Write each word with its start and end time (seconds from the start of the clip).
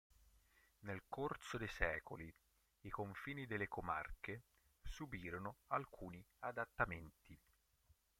Nel 0.79 1.03
corso 1.09 1.59
dei 1.59 1.67
secoli, 1.67 2.33
i 2.79 2.89
confini 2.89 3.45
delle 3.45 3.67
comarche 3.67 4.41
subirono 4.81 5.57
alcuni 5.67 6.25
adattamenti. 6.39 7.39